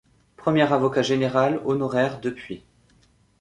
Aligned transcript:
Premier 0.35 0.63
avocat 0.73 1.03
général 1.03 1.61
honoraire 1.63 2.19
depuis. 2.21 2.63